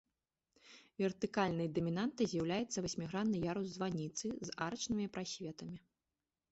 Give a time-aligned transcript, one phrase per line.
[1.01, 5.77] Вертыкальнай дамінантай з'яўляецца васьмігранны ярус званіцы з арачнымі прасветамі.